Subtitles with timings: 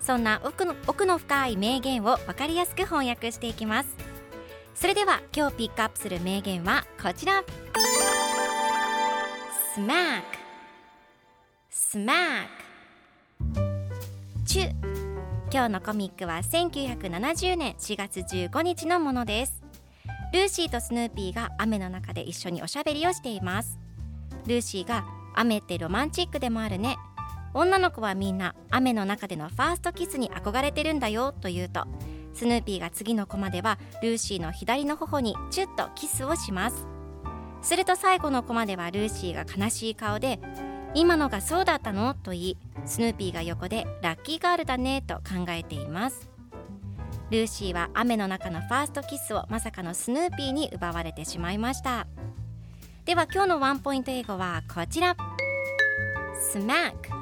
[0.00, 3.96] そんな奥の奥の深い名言を分かりやすく翻訳していきます。
[4.74, 7.42] それでは今日ピックアップする名言はこちら。
[9.74, 10.22] Smack
[11.70, 12.46] Smack
[14.44, 14.72] チュ。
[15.50, 19.62] 今日のコミックは1970年4月15日のものです。
[20.32, 23.78] ルーシーとスヌーピーが雨の中で一緒におしゃべりをしています。
[24.46, 26.96] ルーシーが雨ってロマンチックでもあるね。
[27.54, 31.84] 女の子はみんな雨の中でのファーストキスに憧れてるんだよと言うと
[32.34, 36.86] スヌーピーが次のコマではルーシーの左の頬にチュッとキスをします。
[37.60, 40.38] すると最後のコマではルーシーが悲しい顔で
[40.94, 46.30] 今のがそうだったのと言いスヌーピーが横でラッキーガールだねと考えています。
[47.30, 52.06] ルーシーは雨の中のファーストキスをまさかのスヌーピーに奪われてしまいました。
[53.04, 55.16] では今日のワンポイント英語はこちら。
[56.52, 57.17] Smack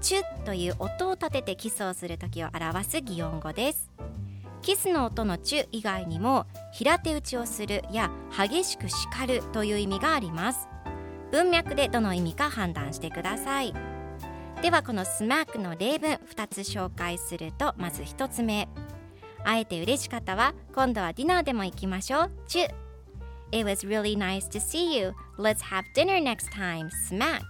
[0.00, 3.90] チュッという音を立ててキスをする時を表す擬音語です。
[4.62, 10.68] キスの音のチュ以外にも平手打ちをするや激しく叱るという意味があります。
[11.32, 13.74] 文脈でどの意味か判断してください。
[14.62, 18.68] ではこのスマックの例文2つ紹介するとまず1つ目。
[19.42, 20.54] 会えて嬉しかったわ。
[20.74, 22.30] 今度はディナーでも行きましょう。
[22.46, 22.64] チュ。
[23.52, 25.12] It was really nice to see you.
[25.38, 26.88] Let's have dinner next time.
[27.08, 27.40] Smack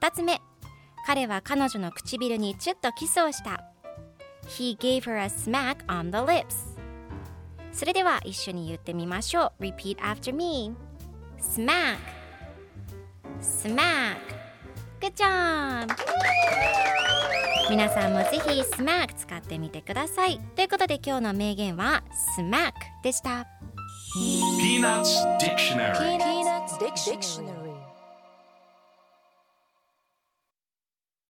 [0.00, 0.40] 2つ目。
[1.06, 3.62] 彼は彼女の唇にちょっとキスをした。
[4.46, 6.74] He gave her a smack on the lips.
[7.72, 9.64] それでは一緒に言ってみましょう。
[9.64, 11.96] Repeat after me.Smack
[13.40, 14.16] Smack
[15.00, 15.94] Good job!
[17.68, 20.38] 皆さんもぜひ Smack 使ってみてください。
[20.54, 22.02] ということで今日の名言は
[22.38, 22.72] Smack
[23.02, 23.46] でした。
[24.14, 27.73] ピーナッツ・ディクショナリー。